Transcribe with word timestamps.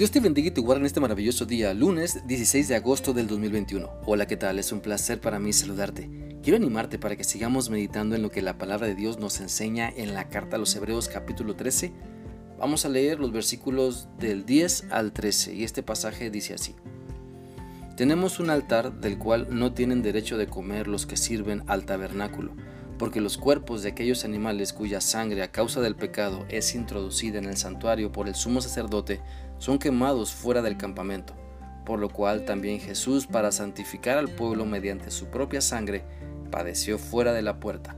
Dios 0.00 0.10
te 0.10 0.20
bendiga 0.20 0.48
y 0.48 0.50
te 0.50 0.62
guarde 0.62 0.80
en 0.80 0.86
este 0.86 0.98
maravilloso 0.98 1.44
día, 1.44 1.74
lunes 1.74 2.26
16 2.26 2.68
de 2.68 2.74
agosto 2.74 3.12
del 3.12 3.26
2021. 3.26 3.86
Hola, 4.06 4.26
¿qué 4.26 4.38
tal? 4.38 4.58
Es 4.58 4.72
un 4.72 4.80
placer 4.80 5.20
para 5.20 5.38
mí 5.38 5.52
saludarte. 5.52 6.08
Quiero 6.42 6.56
animarte 6.56 6.98
para 6.98 7.16
que 7.16 7.24
sigamos 7.24 7.68
meditando 7.68 8.16
en 8.16 8.22
lo 8.22 8.30
que 8.30 8.40
la 8.40 8.56
palabra 8.56 8.86
de 8.86 8.94
Dios 8.94 9.18
nos 9.18 9.40
enseña 9.42 9.92
en 9.94 10.14
la 10.14 10.30
carta 10.30 10.56
a 10.56 10.58
los 10.58 10.74
Hebreos 10.74 11.08
capítulo 11.08 11.54
13. 11.54 11.92
Vamos 12.58 12.86
a 12.86 12.88
leer 12.88 13.20
los 13.20 13.30
versículos 13.30 14.08
del 14.18 14.46
10 14.46 14.86
al 14.88 15.12
13 15.12 15.52
y 15.52 15.64
este 15.64 15.82
pasaje 15.82 16.30
dice 16.30 16.54
así. 16.54 16.74
Tenemos 17.98 18.40
un 18.40 18.48
altar 18.48 19.02
del 19.02 19.18
cual 19.18 19.48
no 19.50 19.74
tienen 19.74 20.00
derecho 20.00 20.38
de 20.38 20.46
comer 20.46 20.88
los 20.88 21.04
que 21.04 21.18
sirven 21.18 21.62
al 21.66 21.84
tabernáculo 21.84 22.54
porque 23.00 23.22
los 23.22 23.38
cuerpos 23.38 23.82
de 23.82 23.88
aquellos 23.88 24.26
animales 24.26 24.74
cuya 24.74 25.00
sangre 25.00 25.42
a 25.42 25.50
causa 25.50 25.80
del 25.80 25.96
pecado 25.96 26.44
es 26.50 26.74
introducida 26.74 27.38
en 27.38 27.46
el 27.46 27.56
santuario 27.56 28.12
por 28.12 28.28
el 28.28 28.34
sumo 28.34 28.60
sacerdote 28.60 29.22
son 29.60 29.78
quemados 29.78 30.32
fuera 30.32 30.60
del 30.60 30.76
campamento, 30.76 31.34
por 31.86 32.00
lo 32.00 32.08
cual 32.08 32.44
también 32.44 32.80
Jesús, 32.80 33.28
para 33.28 33.52
santificar 33.52 34.18
al 34.18 34.28
pueblo 34.28 34.64
mediante 34.64 35.12
su 35.12 35.26
propia 35.26 35.60
sangre, 35.60 36.02
padeció 36.50 36.98
fuera 36.98 37.32
de 37.32 37.42
la 37.42 37.60
puerta. 37.60 37.94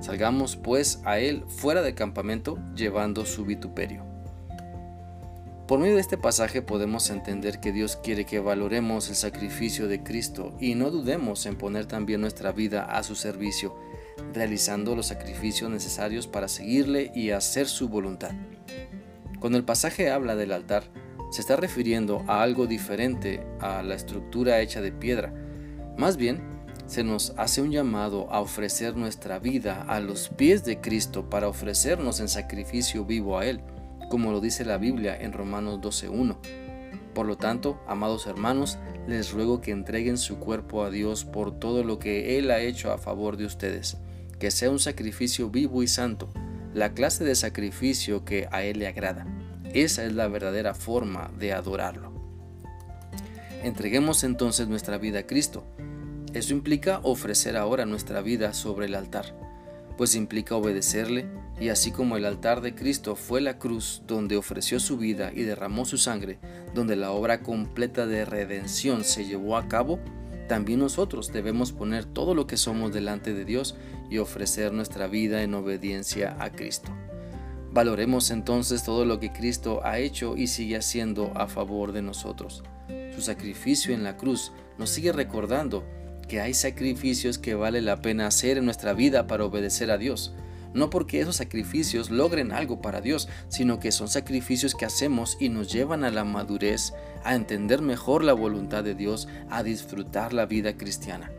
Salgamos 0.00 0.56
pues 0.56 1.00
a 1.04 1.20
él 1.20 1.44
fuera 1.46 1.82
del 1.82 1.94
campamento 1.94 2.58
llevando 2.74 3.24
su 3.24 3.44
vituperio. 3.44 4.04
Por 5.68 5.78
medio 5.78 5.94
de 5.94 6.00
este 6.00 6.18
pasaje 6.18 6.60
podemos 6.60 7.08
entender 7.10 7.60
que 7.60 7.70
Dios 7.70 7.94
quiere 7.94 8.26
que 8.26 8.40
valoremos 8.40 9.08
el 9.08 9.14
sacrificio 9.14 9.86
de 9.86 10.02
Cristo 10.02 10.56
y 10.58 10.74
no 10.74 10.90
dudemos 10.90 11.46
en 11.46 11.56
poner 11.56 11.86
también 11.86 12.20
nuestra 12.20 12.50
vida 12.50 12.84
a 12.84 13.04
su 13.04 13.14
servicio 13.14 13.76
realizando 14.32 14.96
los 14.96 15.06
sacrificios 15.06 15.70
necesarios 15.70 16.26
para 16.26 16.48
seguirle 16.48 17.10
y 17.14 17.30
hacer 17.30 17.68
su 17.68 17.88
voluntad. 17.88 18.32
Cuando 19.40 19.58
el 19.58 19.64
pasaje 19.64 20.10
habla 20.10 20.36
del 20.36 20.52
altar, 20.52 20.84
se 21.32 21.40
está 21.40 21.56
refiriendo 21.56 22.22
a 22.28 22.42
algo 22.42 22.68
diferente 22.68 23.44
a 23.58 23.82
la 23.82 23.96
estructura 23.96 24.60
hecha 24.60 24.80
de 24.80 24.92
piedra. 24.92 25.34
Más 25.96 26.16
bien, 26.16 26.40
se 26.86 27.02
nos 27.02 27.34
hace 27.36 27.60
un 27.62 27.72
llamado 27.72 28.30
a 28.30 28.40
ofrecer 28.40 28.96
nuestra 28.96 29.40
vida 29.40 29.82
a 29.88 29.98
los 29.98 30.28
pies 30.28 30.64
de 30.64 30.80
Cristo 30.80 31.28
para 31.28 31.48
ofrecernos 31.48 32.20
en 32.20 32.28
sacrificio 32.28 33.04
vivo 33.04 33.38
a 33.38 33.46
Él, 33.46 33.62
como 34.08 34.30
lo 34.30 34.40
dice 34.40 34.64
la 34.64 34.78
Biblia 34.78 35.16
en 35.20 35.32
Romanos 35.32 35.80
12.1. 35.80 36.36
Por 37.14 37.26
lo 37.26 37.36
tanto, 37.36 37.80
amados 37.88 38.28
hermanos, 38.28 38.78
les 39.08 39.32
ruego 39.32 39.60
que 39.60 39.72
entreguen 39.72 40.18
su 40.18 40.38
cuerpo 40.38 40.84
a 40.84 40.90
Dios 40.90 41.24
por 41.24 41.58
todo 41.58 41.82
lo 41.82 41.98
que 41.98 42.38
Él 42.38 42.50
ha 42.52 42.60
hecho 42.60 42.92
a 42.92 42.98
favor 42.98 43.36
de 43.36 43.46
ustedes 43.46 43.96
que 44.42 44.50
sea 44.50 44.70
un 44.70 44.80
sacrificio 44.80 45.50
vivo 45.50 45.84
y 45.84 45.86
santo, 45.86 46.28
la 46.74 46.94
clase 46.94 47.22
de 47.22 47.36
sacrificio 47.36 48.24
que 48.24 48.48
a 48.50 48.64
Él 48.64 48.80
le 48.80 48.88
agrada. 48.88 49.24
Esa 49.74 50.04
es 50.04 50.12
la 50.12 50.28
verdadera 50.28 50.74
forma 50.74 51.30
de 51.38 51.54
adorarlo. 51.54 52.12
Entreguemos 53.62 54.22
entonces 54.22 54.68
nuestra 54.68 54.98
vida 54.98 55.20
a 55.20 55.26
Cristo. 55.26 55.64
Eso 56.34 56.52
implica 56.52 57.00
ofrecer 57.02 57.56
ahora 57.56 57.86
nuestra 57.86 58.20
vida 58.20 58.52
sobre 58.52 58.86
el 58.86 58.94
altar, 58.94 59.34
pues 59.96 60.14
implica 60.14 60.56
obedecerle, 60.56 61.26
y 61.60 61.68
así 61.68 61.90
como 61.90 62.16
el 62.16 62.24
altar 62.24 62.60
de 62.60 62.74
Cristo 62.74 63.16
fue 63.16 63.40
la 63.40 63.58
cruz 63.58 64.02
donde 64.06 64.36
ofreció 64.36 64.80
su 64.80 64.96
vida 64.96 65.30
y 65.34 65.42
derramó 65.42 65.84
su 65.84 65.96
sangre, 65.96 66.38
donde 66.74 66.96
la 66.96 67.12
obra 67.12 67.42
completa 67.42 68.06
de 68.06 68.24
redención 68.24 69.04
se 69.04 69.26
llevó 69.26 69.56
a 69.56 69.68
cabo, 69.68 70.00
también 70.48 70.80
nosotros 70.80 71.32
debemos 71.32 71.72
poner 71.72 72.04
todo 72.04 72.34
lo 72.34 72.46
que 72.46 72.56
somos 72.56 72.92
delante 72.92 73.32
de 73.32 73.44
Dios 73.44 73.76
y 74.10 74.18
ofrecer 74.18 74.72
nuestra 74.72 75.06
vida 75.06 75.42
en 75.42 75.54
obediencia 75.54 76.36
a 76.40 76.50
Cristo. 76.50 76.92
Valoremos 77.72 78.30
entonces 78.30 78.84
todo 78.84 79.04
lo 79.04 79.18
que 79.18 79.32
Cristo 79.32 79.80
ha 79.82 79.98
hecho 79.98 80.36
y 80.36 80.46
sigue 80.46 80.76
haciendo 80.76 81.32
a 81.34 81.46
favor 81.48 81.92
de 81.92 82.02
nosotros. 82.02 82.62
Su 83.14 83.22
sacrificio 83.22 83.94
en 83.94 84.04
la 84.04 84.16
cruz 84.16 84.52
nos 84.78 84.90
sigue 84.90 85.12
recordando 85.12 85.84
que 86.28 86.40
hay 86.40 86.54
sacrificios 86.54 87.38
que 87.38 87.54
vale 87.54 87.80
la 87.80 88.02
pena 88.02 88.26
hacer 88.26 88.58
en 88.58 88.66
nuestra 88.66 88.92
vida 88.92 89.26
para 89.26 89.44
obedecer 89.44 89.90
a 89.90 89.98
Dios 89.98 90.34
no 90.74 90.90
porque 90.90 91.20
esos 91.20 91.36
sacrificios 91.36 92.10
logren 92.10 92.52
algo 92.52 92.80
para 92.80 93.00
Dios, 93.00 93.28
sino 93.48 93.78
que 93.78 93.92
son 93.92 94.08
sacrificios 94.08 94.74
que 94.74 94.86
hacemos 94.86 95.36
y 95.40 95.48
nos 95.48 95.72
llevan 95.72 96.04
a 96.04 96.10
la 96.10 96.24
madurez, 96.24 96.94
a 97.24 97.34
entender 97.34 97.82
mejor 97.82 98.24
la 98.24 98.32
voluntad 98.32 98.82
de 98.84 98.94
Dios, 98.94 99.28
a 99.50 99.62
disfrutar 99.62 100.32
la 100.32 100.46
vida 100.46 100.76
cristiana. 100.76 101.30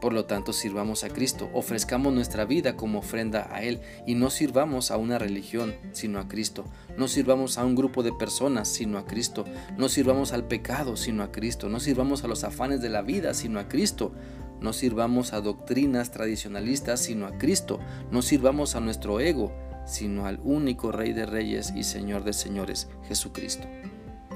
Por 0.00 0.14
lo 0.14 0.24
tanto, 0.24 0.54
sirvamos 0.54 1.04
a 1.04 1.10
Cristo, 1.10 1.50
ofrezcamos 1.52 2.14
nuestra 2.14 2.46
vida 2.46 2.74
como 2.74 3.00
ofrenda 3.00 3.48
a 3.52 3.62
Él 3.62 3.80
y 4.06 4.14
no 4.14 4.30
sirvamos 4.30 4.90
a 4.90 4.96
una 4.96 5.18
religión, 5.18 5.74
sino 5.92 6.18
a 6.18 6.26
Cristo. 6.26 6.64
No 6.96 7.06
sirvamos 7.06 7.58
a 7.58 7.64
un 7.66 7.74
grupo 7.74 8.02
de 8.02 8.12
personas, 8.12 8.68
sino 8.68 8.96
a 8.96 9.04
Cristo. 9.04 9.44
No 9.76 9.90
sirvamos 9.90 10.32
al 10.32 10.44
pecado, 10.44 10.96
sino 10.96 11.22
a 11.22 11.30
Cristo. 11.30 11.68
No 11.68 11.80
sirvamos 11.80 12.24
a 12.24 12.28
los 12.28 12.44
afanes 12.44 12.80
de 12.80 12.88
la 12.88 13.02
vida, 13.02 13.34
sino 13.34 13.60
a 13.60 13.68
Cristo. 13.68 14.12
No 14.60 14.72
sirvamos 14.72 15.34
a 15.34 15.42
doctrinas 15.42 16.10
tradicionalistas, 16.10 17.00
sino 17.00 17.26
a 17.26 17.36
Cristo. 17.36 17.78
No 18.10 18.22
sirvamos 18.22 18.76
a 18.76 18.80
nuestro 18.80 19.20
ego, 19.20 19.52
sino 19.86 20.24
al 20.24 20.40
único 20.44 20.92
Rey 20.92 21.12
de 21.12 21.26
Reyes 21.26 21.74
y 21.76 21.84
Señor 21.84 22.24
de 22.24 22.32
Señores, 22.32 22.88
Jesucristo. 23.06 23.66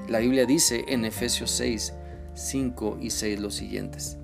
La 0.09 0.19
Biblia 0.19 0.45
dice 0.45 0.85
en 0.89 1.07
Efesios 1.07 1.51
6, 1.53 1.95
5 2.35 2.99
y 3.01 3.11
6 3.11 3.41
los 3.41 3.55
siguientes. 3.55 4.19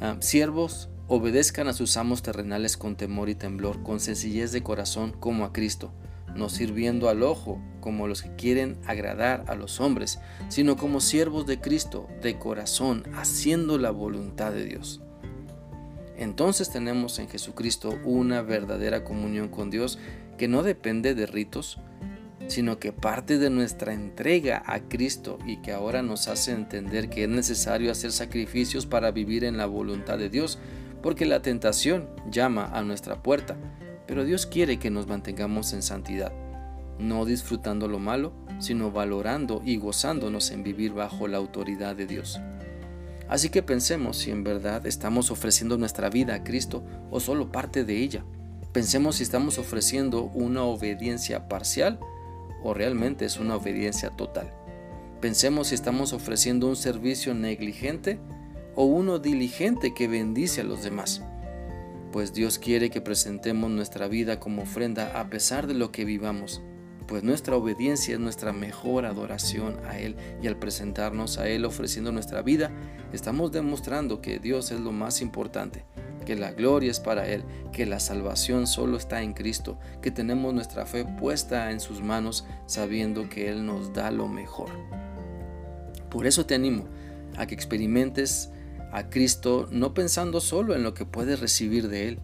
Ah, 0.00 0.16
siervos, 0.20 0.88
obedezcan 1.08 1.68
a 1.68 1.72
sus 1.72 1.96
amos 1.96 2.22
terrenales 2.22 2.76
con 2.76 2.96
temor 2.96 3.28
y 3.28 3.34
temblor, 3.34 3.82
con 3.82 4.00
sencillez 4.00 4.52
de 4.52 4.62
corazón 4.62 5.12
como 5.12 5.44
a 5.44 5.52
Cristo 5.52 5.92
no 6.36 6.48
sirviendo 6.48 7.08
al 7.08 7.22
ojo 7.22 7.60
como 7.80 8.06
los 8.06 8.22
que 8.22 8.34
quieren 8.36 8.78
agradar 8.86 9.44
a 9.48 9.54
los 9.54 9.80
hombres, 9.80 10.18
sino 10.48 10.76
como 10.76 11.00
siervos 11.00 11.46
de 11.46 11.60
Cristo 11.60 12.08
de 12.22 12.38
corazón, 12.38 13.04
haciendo 13.14 13.78
la 13.78 13.90
voluntad 13.90 14.52
de 14.52 14.64
Dios. 14.64 15.00
Entonces 16.16 16.70
tenemos 16.70 17.18
en 17.18 17.28
Jesucristo 17.28 17.98
una 18.04 18.42
verdadera 18.42 19.04
comunión 19.04 19.48
con 19.48 19.70
Dios 19.70 19.98
que 20.38 20.48
no 20.48 20.62
depende 20.62 21.14
de 21.14 21.26
ritos, 21.26 21.78
sino 22.48 22.78
que 22.78 22.92
parte 22.92 23.38
de 23.38 23.50
nuestra 23.50 23.92
entrega 23.92 24.62
a 24.66 24.80
Cristo 24.80 25.38
y 25.46 25.58
que 25.62 25.72
ahora 25.72 26.02
nos 26.02 26.28
hace 26.28 26.52
entender 26.52 27.08
que 27.08 27.24
es 27.24 27.28
necesario 27.28 27.90
hacer 27.90 28.12
sacrificios 28.12 28.86
para 28.86 29.10
vivir 29.10 29.44
en 29.44 29.56
la 29.56 29.66
voluntad 29.66 30.18
de 30.18 30.30
Dios, 30.30 30.58
porque 31.02 31.26
la 31.26 31.42
tentación 31.42 32.08
llama 32.30 32.70
a 32.72 32.82
nuestra 32.82 33.22
puerta 33.22 33.56
pero 34.06 34.24
Dios 34.24 34.46
quiere 34.46 34.78
que 34.78 34.90
nos 34.90 35.06
mantengamos 35.06 35.72
en 35.72 35.82
santidad, 35.82 36.32
no 36.98 37.24
disfrutando 37.24 37.88
lo 37.88 37.98
malo, 37.98 38.32
sino 38.58 38.90
valorando 38.90 39.60
y 39.64 39.76
gozándonos 39.76 40.50
en 40.50 40.62
vivir 40.62 40.92
bajo 40.92 41.28
la 41.28 41.38
autoridad 41.38 41.96
de 41.96 42.06
Dios. 42.06 42.40
Así 43.28 43.48
que 43.48 43.62
pensemos 43.62 44.18
si 44.18 44.30
en 44.30 44.44
verdad 44.44 44.86
estamos 44.86 45.32
ofreciendo 45.32 45.76
nuestra 45.76 46.08
vida 46.08 46.34
a 46.34 46.44
Cristo 46.44 46.84
o 47.10 47.18
solo 47.18 47.50
parte 47.50 47.84
de 47.84 47.96
ella. 47.96 48.24
Pensemos 48.72 49.16
si 49.16 49.24
estamos 49.24 49.58
ofreciendo 49.58 50.22
una 50.22 50.62
obediencia 50.62 51.48
parcial 51.48 51.98
o 52.62 52.74
realmente 52.74 53.24
es 53.24 53.38
una 53.38 53.56
obediencia 53.56 54.10
total. 54.10 54.52
Pensemos 55.20 55.68
si 55.68 55.74
estamos 55.74 56.12
ofreciendo 56.12 56.68
un 56.68 56.76
servicio 56.76 57.34
negligente 57.34 58.18
o 58.74 58.84
uno 58.84 59.18
diligente 59.18 59.94
que 59.94 60.08
bendice 60.08 60.60
a 60.60 60.64
los 60.64 60.82
demás 60.82 61.22
pues 62.16 62.32
Dios 62.32 62.58
quiere 62.58 62.88
que 62.88 63.02
presentemos 63.02 63.70
nuestra 63.70 64.08
vida 64.08 64.40
como 64.40 64.62
ofrenda 64.62 65.20
a 65.20 65.28
pesar 65.28 65.66
de 65.66 65.74
lo 65.74 65.92
que 65.92 66.06
vivamos, 66.06 66.62
pues 67.06 67.22
nuestra 67.22 67.56
obediencia 67.56 68.14
es 68.14 68.20
nuestra 68.20 68.54
mejor 68.54 69.04
adoración 69.04 69.78
a 69.84 69.98
Él 69.98 70.16
y 70.42 70.46
al 70.46 70.58
presentarnos 70.58 71.36
a 71.36 71.46
Él 71.46 71.66
ofreciendo 71.66 72.12
nuestra 72.12 72.40
vida, 72.40 72.70
estamos 73.12 73.52
demostrando 73.52 74.22
que 74.22 74.38
Dios 74.38 74.70
es 74.70 74.80
lo 74.80 74.92
más 74.92 75.20
importante, 75.20 75.84
que 76.26 76.36
la 76.36 76.52
gloria 76.52 76.90
es 76.90 77.00
para 77.00 77.26
Él, 77.26 77.42
que 77.72 77.86
la 77.86 78.00
salvación 78.00 78.66
solo 78.66 78.98
está 78.98 79.22
en 79.22 79.32
Cristo, 79.32 79.78
que 80.02 80.10
tenemos 80.10 80.52
nuestra 80.52 80.84
fe 80.84 81.06
puesta 81.06 81.70
en 81.70 81.80
sus 81.80 82.02
manos 82.02 82.44
sabiendo 82.66 83.30
que 83.30 83.48
Él 83.48 83.64
nos 83.64 83.94
da 83.94 84.10
lo 84.10 84.28
mejor. 84.28 84.68
Por 86.10 86.26
eso 86.26 86.44
te 86.44 86.54
animo 86.54 86.84
a 87.38 87.46
que 87.46 87.54
experimentes 87.54 88.50
a 88.92 89.08
Cristo 89.08 89.68
no 89.70 89.94
pensando 89.94 90.40
solo 90.40 90.74
en 90.74 90.82
lo 90.82 90.92
que 90.92 91.06
puedes 91.06 91.40
recibir 91.40 91.88
de 91.88 92.08
Él, 92.08 92.18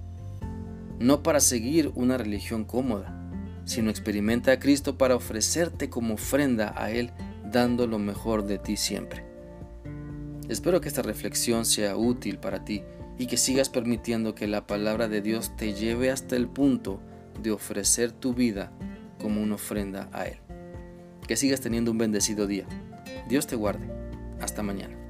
no 0.98 1.22
para 1.22 1.40
seguir 1.40 1.90
una 1.94 2.18
religión 2.18 2.64
cómoda, 2.64 3.18
sino 3.64 3.90
experimenta 3.90 4.52
a 4.52 4.58
Cristo 4.58 4.98
para 4.98 5.16
ofrecerte 5.16 5.88
como 5.88 6.14
ofrenda 6.14 6.74
a 6.76 6.90
Él, 6.90 7.12
dando 7.50 7.86
lo 7.86 7.98
mejor 7.98 8.44
de 8.44 8.58
ti 8.58 8.76
siempre. 8.76 9.24
Espero 10.48 10.80
que 10.80 10.88
esta 10.88 11.02
reflexión 11.02 11.64
sea 11.64 11.96
útil 11.96 12.38
para 12.38 12.64
ti 12.64 12.82
y 13.18 13.26
que 13.26 13.36
sigas 13.36 13.68
permitiendo 13.68 14.34
que 14.34 14.46
la 14.46 14.66
palabra 14.66 15.08
de 15.08 15.20
Dios 15.20 15.56
te 15.56 15.74
lleve 15.74 16.10
hasta 16.10 16.36
el 16.36 16.48
punto 16.48 17.00
de 17.42 17.50
ofrecer 17.50 18.12
tu 18.12 18.34
vida 18.34 18.72
como 19.20 19.42
una 19.42 19.54
ofrenda 19.54 20.08
a 20.12 20.26
Él. 20.26 20.38
Que 21.26 21.36
sigas 21.36 21.60
teniendo 21.60 21.90
un 21.90 21.98
bendecido 21.98 22.46
día. 22.46 22.66
Dios 23.28 23.46
te 23.46 23.56
guarde. 23.56 23.86
Hasta 24.40 24.62
mañana. 24.62 25.01